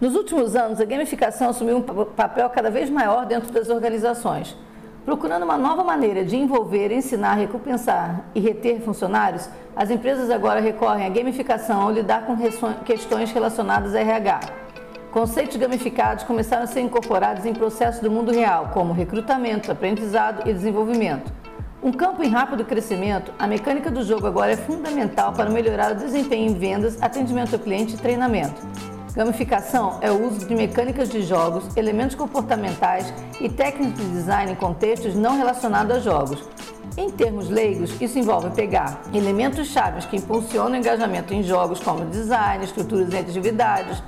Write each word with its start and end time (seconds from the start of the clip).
Nos 0.00 0.14
últimos 0.14 0.54
anos, 0.54 0.80
a 0.80 0.84
gamificação 0.84 1.50
assumiu 1.50 1.78
um 1.78 1.82
papel 1.82 2.48
cada 2.50 2.70
vez 2.70 2.88
maior 2.88 3.26
dentro 3.26 3.52
das 3.52 3.68
organizações. 3.68 4.56
Procurando 5.04 5.42
uma 5.42 5.56
nova 5.56 5.82
maneira 5.82 6.24
de 6.24 6.36
envolver, 6.36 6.92
ensinar, 6.92 7.34
recompensar 7.34 8.26
e 8.32 8.38
reter 8.38 8.80
funcionários, 8.80 9.48
as 9.74 9.90
empresas 9.90 10.30
agora 10.30 10.60
recorrem 10.60 11.04
à 11.04 11.08
gamificação 11.08 11.80
ao 11.80 11.90
lidar 11.90 12.26
com 12.26 12.36
questões 12.84 13.32
relacionadas 13.32 13.92
a 13.92 13.98
RH. 13.98 14.40
Conceitos 15.10 15.56
gamificados 15.56 16.22
começaram 16.22 16.62
a 16.62 16.68
ser 16.68 16.80
incorporados 16.80 17.44
em 17.44 17.52
processos 17.52 18.00
do 18.00 18.10
mundo 18.10 18.30
real, 18.30 18.70
como 18.72 18.92
recrutamento, 18.92 19.72
aprendizado 19.72 20.48
e 20.48 20.52
desenvolvimento. 20.52 21.32
Um 21.82 21.90
campo 21.90 22.22
em 22.22 22.28
rápido 22.28 22.64
crescimento, 22.64 23.32
a 23.36 23.48
mecânica 23.48 23.90
do 23.90 24.04
jogo 24.04 24.28
agora 24.28 24.52
é 24.52 24.56
fundamental 24.56 25.32
para 25.32 25.50
melhorar 25.50 25.90
o 25.90 25.96
desempenho 25.96 26.50
em 26.50 26.54
vendas, 26.54 27.02
atendimento 27.02 27.54
ao 27.54 27.58
cliente 27.58 27.94
e 27.94 27.98
treinamento. 27.98 28.60
Gamificação 29.14 29.98
é 30.00 30.10
o 30.10 30.26
uso 30.26 30.46
de 30.46 30.54
mecânicas 30.54 31.08
de 31.08 31.22
jogos, 31.22 31.76
elementos 31.76 32.14
comportamentais 32.14 33.12
e 33.40 33.48
técnicas 33.48 33.98
de 33.98 34.10
design 34.10 34.52
em 34.52 34.54
contextos 34.54 35.14
não 35.14 35.36
relacionados 35.36 35.96
a 35.96 35.98
jogos. 35.98 36.44
Em 36.96 37.10
termos 37.10 37.48
leigos, 37.48 38.00
isso 38.00 38.18
envolve 38.18 38.50
pegar 38.50 39.00
elementos 39.14 39.68
chaves 39.68 40.04
que 40.04 40.16
impulsionam 40.16 40.72
o 40.72 40.76
engajamento 40.76 41.32
em 41.32 41.42
jogos 41.42 41.80
como 41.80 42.04
design, 42.06 42.64
estruturas 42.64 43.12
e 43.12 43.18
atividades, 43.18 44.02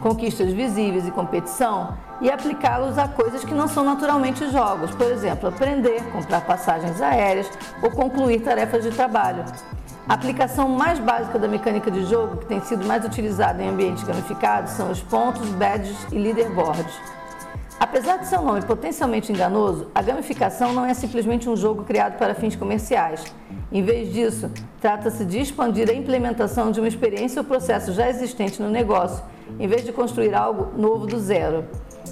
conquistas 0.00 0.52
visíveis 0.52 1.06
e 1.06 1.10
competição 1.10 1.96
e 2.20 2.30
aplicá-los 2.30 2.98
a 2.98 3.08
coisas 3.08 3.44
que 3.44 3.54
não 3.54 3.66
são 3.66 3.84
naturalmente 3.84 4.50
jogos, 4.50 4.90
por 4.94 5.10
exemplo, 5.10 5.48
aprender, 5.48 6.02
comprar 6.12 6.42
passagens 6.42 7.00
aéreas 7.00 7.48
ou 7.82 7.90
concluir 7.90 8.40
tarefas 8.40 8.82
de 8.82 8.90
trabalho. 8.90 9.44
A 10.06 10.12
aplicação 10.12 10.68
mais 10.68 10.98
básica 10.98 11.38
da 11.38 11.48
mecânica 11.48 11.90
de 11.90 12.04
jogo, 12.04 12.36
que 12.36 12.44
tem 12.44 12.60
sido 12.60 12.84
mais 12.84 13.06
utilizada 13.06 13.62
em 13.62 13.70
ambientes 13.70 14.04
gamificados, 14.04 14.72
são 14.72 14.90
os 14.90 15.00
pontos, 15.00 15.48
badges 15.52 15.96
e 16.12 16.18
leaderboards. 16.18 16.94
Apesar 17.80 18.18
de 18.18 18.26
seu 18.26 18.42
nome 18.42 18.60
potencialmente 18.60 19.32
enganoso, 19.32 19.88
a 19.94 20.02
gamificação 20.02 20.74
não 20.74 20.84
é 20.84 20.92
simplesmente 20.92 21.48
um 21.48 21.56
jogo 21.56 21.84
criado 21.84 22.18
para 22.18 22.34
fins 22.34 22.54
comerciais. 22.54 23.24
Em 23.72 23.82
vez 23.82 24.12
disso, 24.12 24.50
trata-se 24.78 25.24
de 25.24 25.40
expandir 25.40 25.88
a 25.88 25.94
implementação 25.94 26.70
de 26.70 26.80
uma 26.80 26.88
experiência 26.88 27.40
ou 27.40 27.44
processo 27.46 27.90
já 27.94 28.06
existente 28.06 28.60
no 28.60 28.68
negócio, 28.68 29.24
em 29.58 29.66
vez 29.66 29.86
de 29.86 29.92
construir 29.92 30.34
algo 30.34 30.78
novo 30.78 31.06
do 31.06 31.18
zero. 31.18 31.64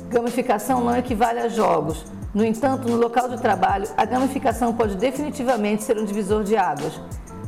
Gamificação 0.09 0.83
não 0.83 0.97
equivale 0.97 1.41
a 1.41 1.49
jogos. 1.49 2.07
No 2.33 2.43
entanto, 2.43 2.89
no 2.89 2.97
local 2.97 3.29
de 3.29 3.39
trabalho, 3.39 3.87
a 3.99 4.07
gamificação 4.07 4.73
pode 4.73 4.97
definitivamente 4.97 5.85
ser 5.85 5.99
um 5.99 6.07
divisor 6.07 6.43
de 6.43 6.57
águas. 6.57 6.99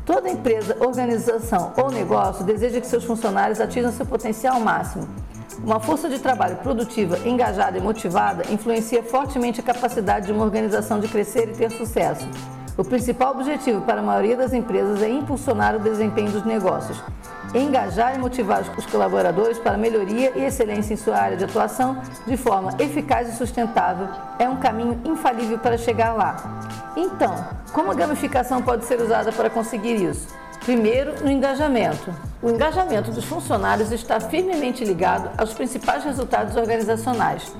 Toda 0.05 0.29
empresa, 0.29 0.77
organização 0.81 1.73
ou 1.79 1.91
negócio 1.91 2.45
deseja 2.45 2.79
que 2.79 2.87
seus 2.87 3.05
funcionários 3.05 3.59
atinjam 3.59 3.91
seu 3.91 4.05
potencial 4.05 4.61
máximo. 4.61 5.09
Uma 5.63 5.81
força 5.81 6.11
de 6.11 6.19
trabalho 6.19 6.57
produtiva, 6.57 7.19
engajada 7.27 7.79
e 7.79 7.81
motivada 7.81 8.45
influencia 8.53 9.03
fortemente 9.03 9.61
a 9.61 9.63
capacidade 9.63 10.27
de 10.27 10.33
uma 10.33 10.45
organização 10.45 11.01
de 11.01 11.09
crescer 11.09 11.49
e 11.49 11.53
ter 11.55 11.71
sucesso. 11.71 12.29
O 12.77 12.85
principal 12.85 13.33
objetivo 13.33 13.81
para 13.81 14.01
a 14.01 14.05
maioria 14.05 14.37
das 14.37 14.53
empresas 14.53 15.01
é 15.01 15.09
impulsionar 15.09 15.75
o 15.75 15.79
desempenho 15.79 16.31
dos 16.31 16.45
negócios, 16.45 17.03
engajar 17.55 18.15
e 18.15 18.19
motivar 18.19 18.63
os 18.77 18.87
colaboradores 18.87 19.59
para 19.59 19.77
melhoria 19.77 20.33
e 20.35 20.45
excelência 20.45 20.95
em 20.95 20.97
sua 20.97 21.17
área 21.17 21.37
de 21.37 21.45
atuação 21.45 22.03
de 22.27 22.37
forma 22.37 22.75
eficaz 22.79 23.29
e 23.29 23.37
sustentável 23.37 24.09
é 24.39 24.49
um 24.49 24.57
caminho 24.57 25.01
infalível 25.05 25.59
para 25.59 25.79
chegar 25.79 26.13
lá. 26.15 26.37
Então, 26.97 27.35
como 27.73 27.91
a 27.91 27.95
gamificação 27.95 28.63
pode 28.63 28.85
ser 28.85 29.01
usada 29.01 29.33
para 29.33 29.49
conseguir 29.51 29.97
isso? 29.97 30.29
Primeiro, 30.65 31.23
no 31.23 31.31
engajamento. 31.31 32.15
O 32.43 32.49
engajamento 32.49 33.11
dos 33.11 33.25
funcionários 33.25 33.93
está 33.93 34.19
firmemente 34.19 34.85
ligado 34.85 35.31
aos 35.37 35.53
principais 35.53 36.05
resultados 36.05 36.57
organizacionais. 36.57 37.55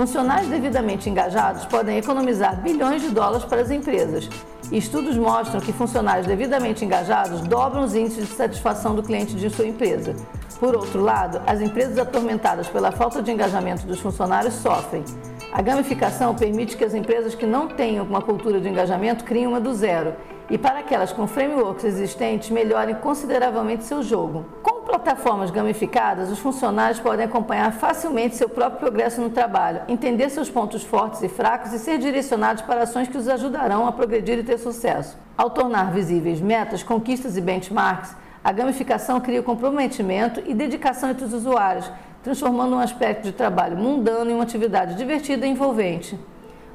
Funcionários 0.00 0.48
devidamente 0.48 1.10
engajados 1.10 1.66
podem 1.66 1.98
economizar 1.98 2.58
bilhões 2.62 3.02
de 3.02 3.10
dólares 3.10 3.44
para 3.44 3.60
as 3.60 3.70
empresas. 3.70 4.30
Estudos 4.72 5.14
mostram 5.14 5.60
que 5.60 5.74
funcionários 5.74 6.26
devidamente 6.26 6.82
engajados 6.82 7.42
dobram 7.42 7.84
os 7.84 7.94
índices 7.94 8.26
de 8.26 8.34
satisfação 8.34 8.94
do 8.94 9.02
cliente 9.02 9.34
de 9.34 9.50
sua 9.50 9.66
empresa. 9.66 10.16
Por 10.58 10.74
outro 10.74 11.02
lado, 11.02 11.42
as 11.46 11.60
empresas 11.60 11.98
atormentadas 11.98 12.66
pela 12.66 12.90
falta 12.90 13.20
de 13.20 13.30
engajamento 13.30 13.86
dos 13.86 14.00
funcionários 14.00 14.54
sofrem. 14.54 15.04
A 15.52 15.60
gamificação 15.60 16.34
permite 16.34 16.78
que 16.78 16.84
as 16.84 16.94
empresas 16.94 17.34
que 17.34 17.44
não 17.44 17.68
tenham 17.68 18.06
uma 18.06 18.22
cultura 18.22 18.58
de 18.58 18.70
engajamento 18.70 19.22
criem 19.22 19.46
uma 19.46 19.60
do 19.60 19.74
zero 19.74 20.14
e 20.48 20.56
para 20.56 20.78
aquelas 20.78 21.12
com 21.12 21.26
frameworks 21.26 21.84
existentes 21.84 22.48
melhorem 22.48 22.94
consideravelmente 22.94 23.84
seu 23.84 24.02
jogo. 24.02 24.46
Plataformas 24.90 25.52
gamificadas, 25.52 26.32
os 26.32 26.40
funcionários 26.40 26.98
podem 26.98 27.24
acompanhar 27.24 27.72
facilmente 27.72 28.34
seu 28.34 28.48
próprio 28.48 28.80
progresso 28.80 29.20
no 29.20 29.30
trabalho, 29.30 29.82
entender 29.86 30.28
seus 30.30 30.50
pontos 30.50 30.82
fortes 30.82 31.22
e 31.22 31.28
fracos 31.28 31.72
e 31.72 31.78
ser 31.78 31.96
direcionados 31.96 32.60
para 32.62 32.82
ações 32.82 33.06
que 33.06 33.16
os 33.16 33.28
ajudarão 33.28 33.86
a 33.86 33.92
progredir 33.92 34.40
e 34.40 34.42
ter 34.42 34.58
sucesso. 34.58 35.16
Ao 35.38 35.48
tornar 35.48 35.92
visíveis 35.92 36.40
metas, 36.40 36.82
conquistas 36.82 37.36
e 37.36 37.40
benchmarks, 37.40 38.16
a 38.42 38.50
gamificação 38.50 39.20
cria 39.20 39.44
comprometimento 39.44 40.42
e 40.44 40.52
dedicação 40.52 41.10
entre 41.10 41.24
os 41.24 41.32
usuários, 41.32 41.88
transformando 42.24 42.74
um 42.74 42.80
aspecto 42.80 43.22
de 43.22 43.32
trabalho 43.32 43.76
mundano 43.76 44.28
em 44.28 44.34
uma 44.34 44.42
atividade 44.42 44.96
divertida 44.96 45.46
e 45.46 45.50
envolvente. 45.50 46.18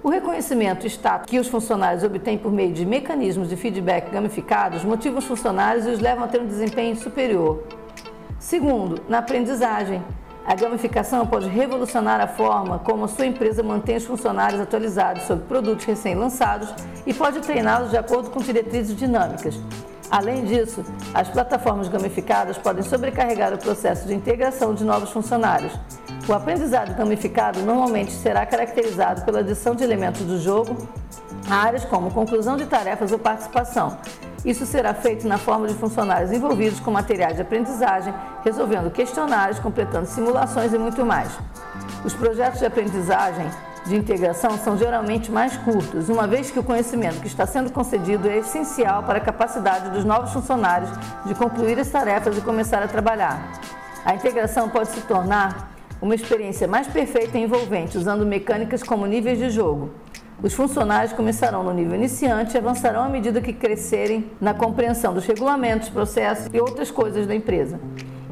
O 0.02 0.08
reconhecimento 0.10 0.88
e 0.88 0.90
status 0.90 1.30
que 1.30 1.38
os 1.38 1.50
funcionários 1.50 2.02
obtêm 2.02 2.38
por 2.38 2.52
meio 2.52 2.72
de 2.72 2.86
mecanismos 2.86 3.50
de 3.50 3.58
feedback 3.58 4.10
gamificados 4.10 4.86
motiva 4.86 5.20
os 5.20 5.26
funcionários 5.26 5.86
e 5.86 5.90
os 5.90 6.00
levam 6.00 6.24
a 6.24 6.28
ter 6.30 6.40
um 6.40 6.48
desempenho 6.48 6.96
superior. 6.96 7.62
Segundo, 8.46 9.02
na 9.10 9.18
aprendizagem. 9.18 10.04
A 10.46 10.54
gamificação 10.54 11.26
pode 11.26 11.48
revolucionar 11.48 12.22
a 12.22 12.28
forma 12.28 12.78
como 12.78 13.06
a 13.06 13.08
sua 13.08 13.26
empresa 13.26 13.64
mantém 13.64 13.98
os 13.98 14.06
funcionários 14.06 14.62
atualizados 14.62 15.24
sobre 15.24 15.46
produtos 15.46 15.84
recém-lançados 15.84 16.72
e 17.08 17.12
pode 17.12 17.40
treiná-los 17.40 17.90
de 17.90 17.98
acordo 17.98 18.30
com 18.30 18.40
diretrizes 18.40 18.96
dinâmicas. 18.96 19.60
Além 20.12 20.46
disso, 20.46 20.86
as 21.12 21.28
plataformas 21.28 21.88
gamificadas 21.88 22.56
podem 22.56 22.84
sobrecarregar 22.84 23.52
o 23.52 23.58
processo 23.58 24.06
de 24.06 24.14
integração 24.14 24.76
de 24.76 24.84
novos 24.84 25.10
funcionários. 25.10 25.74
O 26.30 26.32
aprendizado 26.32 26.96
gamificado 26.96 27.62
normalmente 27.62 28.12
será 28.12 28.46
caracterizado 28.46 29.24
pela 29.24 29.40
adição 29.40 29.74
de 29.74 29.84
elementos 29.84 30.22
do 30.22 30.38
jogo 30.38 30.88
a 31.50 31.56
áreas 31.56 31.84
como 31.84 32.12
conclusão 32.12 32.58
de 32.58 32.68
tarefas 32.68 33.12
ou 33.12 33.18
participação. 33.18 33.98
Isso 34.46 34.64
será 34.66 34.94
feito 34.94 35.28
na 35.28 35.40
forma 35.40 35.68
de 35.68 35.74
funcionários 35.74 36.32
envolvidos 36.32 36.80
com 36.80 36.92
materiais 36.92 37.36
de 37.36 37.42
aprendizagem, 37.42 38.14
resolvendo 38.44 38.92
questionários, 38.92 39.58
completando 39.58 40.06
simulações 40.06 40.72
e 40.72 40.78
muito 40.78 41.04
mais. 41.04 41.32
Os 42.04 42.14
projetos 42.14 42.60
de 42.60 42.66
aprendizagem 42.66 43.50
de 43.88 43.96
integração 43.96 44.58
são 44.58 44.78
geralmente 44.78 45.32
mais 45.32 45.58
curtos, 45.58 46.10
uma 46.10 46.28
vez 46.28 46.52
que 46.52 46.60
o 46.60 46.64
conhecimento 46.64 47.22
que 47.22 47.28
está 47.28 47.48
sendo 47.48 47.72
concedido 47.72 48.30
é 48.30 48.38
essencial 48.38 49.04
para 49.04 49.18
a 49.18 49.22
capacidade 49.22 49.90
dos 49.90 50.04
novos 50.04 50.32
funcionários 50.32 50.90
de 51.26 51.34
concluir 51.34 51.80
as 51.80 51.90
tarefas 51.90 52.38
e 52.38 52.42
começar 52.42 52.84
a 52.84 52.88
trabalhar. 52.88 53.52
A 54.06 54.14
integração 54.14 54.70
pode 54.70 54.90
se 54.90 55.02
tornar 55.02 55.72
uma 56.00 56.14
experiência 56.14 56.68
mais 56.68 56.86
perfeita 56.88 57.38
e 57.38 57.44
envolvente, 57.44 57.98
usando 57.98 58.26
mecânicas 58.26 58.84
como 58.84 59.08
níveis 59.08 59.40
de 59.40 59.50
jogo. 59.50 59.92
Os 60.44 60.54
funcionários 60.54 61.14
começarão 61.14 61.64
no 61.64 61.74
nível 61.74 61.96
iniciante 61.96 62.56
e 62.56 62.58
avançarão 62.58 63.04
à 63.04 63.10
medida 63.10 63.40
que 63.40 63.54
crescerem 63.54 64.30
na 64.40 64.54
compreensão 64.54 65.14
dos 65.14 65.26
regulamentos, 65.26 65.90
processos 65.90 66.50
e 66.54 66.60
outras 66.60 66.92
coisas 66.92 67.26
da 67.26 67.34
empresa. 67.34 67.80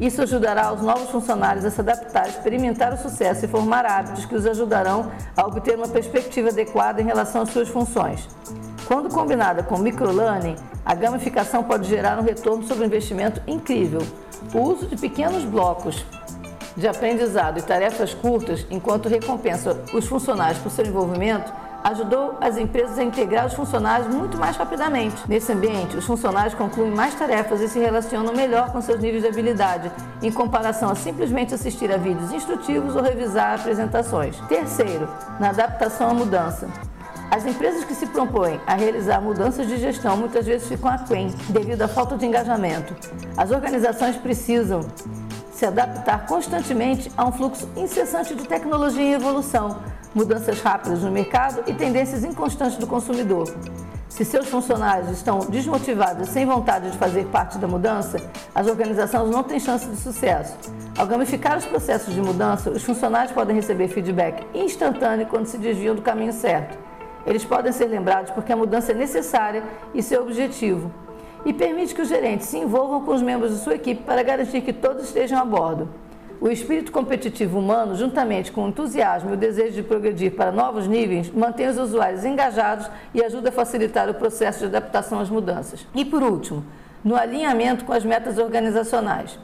Isso 0.02 0.22
ajudará 0.22 0.74
os 0.74 0.82
novos 0.82 1.10
funcionários 1.10 1.64
a 1.64 1.72
se 1.72 1.80
adaptar, 1.80 2.28
experimentar 2.28 2.94
o 2.94 2.98
sucesso 2.98 3.46
e 3.46 3.48
formar 3.48 3.86
hábitos 3.86 4.26
que 4.26 4.36
os 4.36 4.46
ajudarão 4.46 5.10
a 5.36 5.46
obter 5.46 5.78
uma 5.78 5.88
perspectiva 5.88 6.50
adequada 6.50 7.02
em 7.02 7.06
relação 7.06 7.44
às 7.44 7.50
suas 7.50 7.70
funções. 7.70 8.28
Quando 8.86 9.10
combinada 9.10 9.64
com 9.64 9.78
microlearning, 9.78 10.56
a 10.86 10.94
gamificação 10.94 11.64
pode 11.64 11.88
gerar 11.88 12.20
um 12.20 12.24
retorno 12.24 12.64
sobre 12.64 12.84
o 12.84 12.88
investimento 12.88 13.42
incrível. 13.48 14.02
O 14.54 14.60
uso 14.60 14.88
de 14.88 14.98
pequenos 14.98 15.46
blocos 15.46 16.06
de 16.76 16.88
aprendizado 16.88 17.60
e 17.60 17.62
tarefas 17.62 18.14
curtas, 18.14 18.66
enquanto 18.70 19.08
recompensa 19.08 19.80
os 19.94 20.06
funcionários 20.06 20.60
por 20.60 20.70
seu 20.70 20.86
envolvimento, 20.86 21.54
ajudou 21.84 22.38
as 22.40 22.58
empresas 22.58 22.98
a 22.98 23.04
integrar 23.04 23.46
os 23.46 23.54
funcionários 23.54 24.08
muito 24.08 24.38
mais 24.38 24.56
rapidamente. 24.56 25.16
Nesse 25.28 25.52
ambiente, 25.52 25.98
os 25.98 26.06
funcionários 26.06 26.54
concluem 26.54 26.92
mais 26.92 27.14
tarefas 27.14 27.60
e 27.62 27.68
se 27.68 27.80
relacionam 27.80 28.34
melhor 28.34 28.72
com 28.72 28.82
seus 28.82 29.00
níveis 29.00 29.24
de 29.24 29.30
habilidade, 29.30 29.92
em 30.22 30.32
comparação 30.32 30.90
a 30.90 30.96
simplesmente 30.96 31.54
assistir 31.54 31.92
a 31.92 31.98
vídeos 31.98 32.32
instrutivos 32.32 32.96
ou 32.96 33.02
revisar 33.02 33.60
apresentações. 33.60 34.38
Terceiro, 34.48 35.08
na 35.40 35.50
adaptação 35.50 36.10
à 36.10 36.14
mudança. 36.14 36.70
As 37.30 37.46
empresas 37.48 37.84
que 37.84 37.96
se 37.96 38.06
propõem 38.06 38.62
a 38.68 38.76
realizar 38.76 39.20
mudanças 39.20 39.68
de 39.68 39.78
gestão 39.78 40.16
muitas 40.16 40.46
vezes 40.46 40.68
ficam 40.68 40.90
aquém 40.90 41.34
devido 41.50 41.82
à 41.82 41.88
falta 41.88 42.16
de 42.16 42.26
engajamento. 42.26 42.96
As 43.36 43.50
organizações 43.50 44.16
precisam 44.18 44.82
se 45.54 45.66
adaptar 45.66 46.26
constantemente 46.26 47.12
a 47.16 47.26
um 47.26 47.32
fluxo 47.32 47.70
incessante 47.76 48.36
de 48.36 48.48
tecnologia 48.48 49.04
e 49.04 49.14
evolução, 49.14 49.78
mudanças 50.14 50.60
rápidas 50.62 51.04
no 51.04 51.12
mercado 51.12 51.64
e 51.68 51.74
tendências 51.74 52.24
inconstantes 52.24 52.78
do 52.78 52.88
consumidor. 52.88 53.54
Se 54.10 54.24
seus 54.24 54.48
funcionários 54.48 55.10
estão 55.10 55.40
desmotivados 55.40 56.28
e 56.28 56.32
sem 56.32 56.46
vontade 56.46 56.92
de 56.92 56.98
fazer 56.98 57.26
parte 57.26 57.58
da 57.58 57.68
mudança, 57.68 58.18
as 58.54 58.68
organizações 58.68 59.30
não 59.30 59.42
têm 59.42 59.60
chance 59.60 59.88
de 59.88 59.98
sucesso. 59.98 60.56
Ao 60.96 61.08
gamificar 61.08 61.58
os 61.58 61.66
processos 61.66 62.14
de 62.14 62.22
mudança, 62.22 62.70
os 62.70 62.84
funcionários 62.84 63.32
podem 63.32 63.56
receber 63.56 63.88
feedback 63.88 64.46
instantâneo 64.54 65.26
quando 65.26 65.48
se 65.48 65.58
desviam 65.58 65.96
do 65.96 66.04
caminho 66.04 66.32
certo. 66.32 66.78
Eles 67.26 67.44
podem 67.44 67.72
ser 67.72 67.88
lembrados 67.88 68.32
porque 68.32 68.54
a 68.54 68.56
mudança 68.56 68.92
é 68.92 68.96
necessária 68.96 69.64
e 69.96 70.04
seu 70.04 70.22
objetivo. 70.22 70.92
E 71.46 71.54
permite 71.54 71.94
que 71.94 72.02
os 72.02 72.08
gerentes 72.08 72.48
se 72.48 72.58
envolvam 72.58 73.04
com 73.04 73.14
os 73.14 73.22
membros 73.22 73.52
de 73.52 73.64
sua 73.64 73.76
equipe 73.76 74.04
para 74.04 74.24
garantir 74.24 74.62
que 74.62 74.72
todos 74.72 75.04
estejam 75.04 75.40
a 75.40 75.46
bordo. 75.46 75.90
O 76.40 76.50
espírito 76.50 76.92
competitivo 76.92 77.60
humano, 77.60 77.96
juntamente 77.96 78.52
com 78.52 78.66
o 78.66 78.68
entusiasmo 78.68 79.30
e 79.30 79.34
o 79.34 79.38
desejo 79.38 79.76
de 79.76 79.84
progredir 79.84 80.36
para 80.36 80.52
novos 80.52 80.88
níveis, 80.88 81.32
mantém 81.32 81.68
os 81.68 81.78
usuários 81.78 82.26
engajados 82.26 82.90
e 83.14 83.24
ajuda 83.24 83.48
a 83.50 83.52
facilitar 83.52 84.10
o 84.10 84.14
processo 84.14 84.60
de 84.60 84.66
adaptação 84.66 85.20
às 85.20 85.30
mudanças. 85.30 85.88
E 85.96 86.04
por 86.04 86.22
último, 86.22 86.66
no 87.04 87.16
alinhamento 87.16 87.86
com 87.86 87.94
as 87.94 88.04
metas 88.04 88.38
organizacionais. 88.38 89.40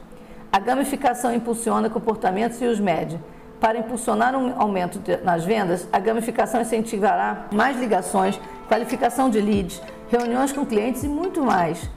A 0.52 0.58
gamificação 0.58 1.32
impulsiona 1.32 1.88
comportamentos 1.88 2.60
e 2.60 2.66
os 2.66 2.80
mede. 2.80 3.18
Para 3.60 3.78
impulsionar 3.78 4.34
um 4.34 4.60
aumento 4.60 5.00
nas 5.22 5.44
vendas, 5.44 5.86
a 5.92 5.98
gamificação 5.98 6.60
incentivará 6.60 7.46
mais 7.52 7.78
ligações, 7.78 8.40
qualificação 8.68 9.30
de 9.30 9.40
leads, 9.40 9.80
reuniões 10.10 10.52
com 10.52 10.66
clientes 10.66 11.04
e 11.04 11.08
muito 11.08 11.42
mais. 11.42 11.88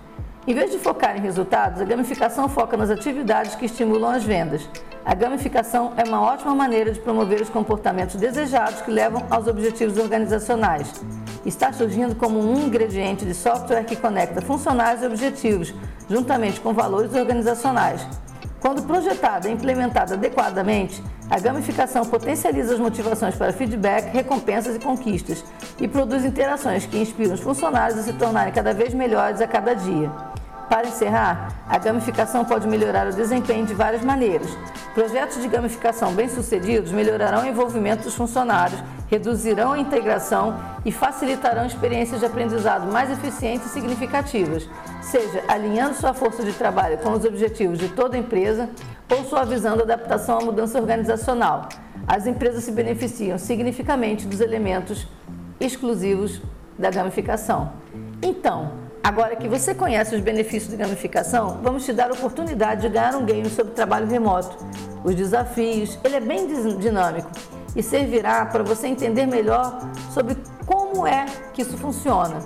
Em 0.45 0.53
vez 0.53 0.71
de 0.71 0.77
focar 0.77 1.17
em 1.17 1.21
resultados, 1.21 1.81
a 1.81 1.85
gamificação 1.85 2.47
foca 2.47 2.77
nas 2.77 2.89
atividades 2.89 3.55
que 3.55 3.65
estimulam 3.65 4.11
as 4.11 4.23
vendas. 4.23 4.69
A 5.03 5.15
gamificação 5.15 5.93
é 5.97 6.03
uma 6.03 6.21
ótima 6.21 6.53
maneira 6.53 6.91
de 6.91 6.99
promover 6.99 7.41
os 7.41 7.49
comportamentos 7.49 8.15
desejados 8.15 8.81
que 8.81 8.91
levam 8.91 9.25
aos 9.29 9.47
objetivos 9.47 9.97
organizacionais. 9.97 10.93
Está 11.45 11.73
surgindo 11.73 12.15
como 12.15 12.39
um 12.39 12.67
ingrediente 12.67 13.25
de 13.25 13.33
software 13.33 13.83
que 13.83 13.95
conecta 13.95 14.41
funcionários 14.41 15.01
e 15.01 15.07
objetivos, 15.07 15.73
juntamente 16.09 16.61
com 16.61 16.73
valores 16.73 17.13
organizacionais. 17.13 18.05
Quando 18.63 18.81
projetada 18.83 19.49
e 19.49 19.51
implementada 19.51 20.13
adequadamente, 20.13 21.03
a 21.29 21.37
gamificação 21.37 22.05
potencializa 22.05 22.75
as 22.75 22.79
motivações 22.79 23.35
para 23.35 23.51
feedback, 23.51 24.05
recompensas 24.13 24.77
e 24.77 24.79
conquistas 24.79 25.43
e 25.81 25.85
produz 25.85 26.23
interações 26.23 26.85
que 26.85 26.97
inspiram 26.97 27.33
os 27.33 27.41
funcionários 27.41 27.99
a 27.99 28.03
se 28.03 28.13
tornarem 28.13 28.53
cada 28.53 28.73
vez 28.73 28.93
melhores 28.93 29.41
a 29.41 29.47
cada 29.47 29.73
dia. 29.73 30.09
Para 30.73 30.87
encerrar, 30.87 31.49
a 31.69 31.77
gamificação 31.77 32.43
pode 32.43 32.67
melhorar 32.67 33.05
o 33.05 33.13
desempenho 33.13 33.63
de 33.63 33.75
várias 33.75 34.03
maneiras. 34.03 34.49
Projetos 34.95 35.39
de 35.39 35.47
gamificação 35.47 36.13
bem-sucedidos 36.13 36.91
melhorarão 36.91 37.43
o 37.43 37.45
envolvimento 37.45 38.05
dos 38.05 38.15
funcionários, 38.15 38.83
reduzirão 39.07 39.73
a 39.73 39.77
integração 39.77 40.59
e 40.83 40.91
facilitarão 40.91 41.67
experiências 41.67 42.21
de 42.21 42.25
aprendizado 42.25 42.91
mais 42.91 43.11
eficientes 43.11 43.67
e 43.67 43.69
significativas, 43.69 44.67
seja 44.99 45.43
alinhando 45.47 45.93
sua 45.93 46.11
força 46.11 46.43
de 46.43 46.53
trabalho 46.53 46.97
com 46.97 47.11
os 47.11 47.23
objetivos 47.23 47.77
de 47.77 47.89
toda 47.89 48.15
a 48.15 48.19
empresa 48.19 48.67
ou 49.11 49.23
suavizando 49.25 49.81
a 49.81 49.83
adaptação 49.83 50.39
à 50.39 50.41
mudança 50.41 50.79
organizacional. 50.79 51.69
As 52.07 52.25
empresas 52.25 52.63
se 52.63 52.71
beneficiam 52.71 53.37
significativamente 53.37 54.25
dos 54.25 54.41
elementos 54.41 55.05
exclusivos 55.59 56.41
da 56.79 56.89
gamificação. 56.89 57.73
Então, 58.23 58.82
Agora 59.03 59.35
que 59.35 59.49
você 59.49 59.75
conhece 59.75 60.15
os 60.15 60.21
benefícios 60.21 60.71
de 60.71 60.77
gamificação, 60.77 61.59
vamos 61.61 61.83
te 61.83 61.91
dar 61.91 62.09
a 62.09 62.13
oportunidade 62.13 62.83
de 62.83 62.89
ganhar 62.89 63.13
um 63.17 63.25
game 63.25 63.49
sobre 63.49 63.73
trabalho 63.73 64.07
remoto, 64.07 64.57
os 65.03 65.13
desafios, 65.13 65.99
ele 66.05 66.15
é 66.15 66.19
bem 66.21 66.47
dinâmico 66.77 67.29
e 67.75 67.83
servirá 67.83 68.45
para 68.45 68.63
você 68.63 68.87
entender 68.87 69.25
melhor 69.25 69.77
sobre 70.13 70.37
como 70.93 71.07
é 71.07 71.25
que 71.53 71.63
isso 71.63 71.75
funciona. 71.75 72.39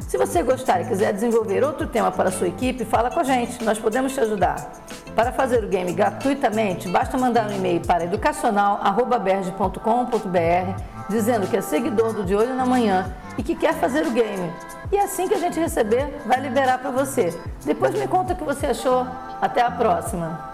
Se 0.00 0.18
você 0.18 0.42
gostar 0.42 0.82
e 0.82 0.84
quiser 0.84 1.14
desenvolver 1.14 1.64
outro 1.64 1.86
tema 1.86 2.12
para 2.12 2.28
a 2.28 2.32
sua 2.32 2.48
equipe, 2.48 2.84
fala 2.84 3.10
com 3.10 3.20
a 3.20 3.24
gente, 3.24 3.64
nós 3.64 3.78
podemos 3.78 4.12
te 4.12 4.20
ajudar. 4.20 4.72
Para 5.16 5.32
fazer 5.32 5.64
o 5.64 5.68
game 5.68 5.90
gratuitamente, 5.92 6.86
basta 6.88 7.16
mandar 7.16 7.48
um 7.48 7.54
e-mail 7.54 7.80
para 7.80 8.04
educacional.berge.com.br 8.04 10.82
dizendo 11.08 11.48
que 11.48 11.56
é 11.56 11.62
seguidor 11.62 12.12
do 12.12 12.24
De 12.24 12.34
Olho 12.34 12.54
na 12.54 12.66
Manhã 12.66 13.10
e 13.38 13.42
que 13.42 13.54
quer 13.54 13.72
fazer 13.74 14.06
o 14.06 14.10
game. 14.10 14.52
E 14.92 14.98
assim 14.98 15.26
que 15.26 15.32
a 15.34 15.38
gente 15.38 15.58
receber, 15.58 16.20
vai 16.26 16.40
liberar 16.40 16.76
para 16.78 16.90
você. 16.90 17.34
Depois 17.64 17.94
me 17.94 18.06
conta 18.06 18.34
o 18.34 18.36
que 18.36 18.44
você 18.44 18.66
achou. 18.66 19.06
Até 19.40 19.62
a 19.62 19.70
próxima! 19.70 20.52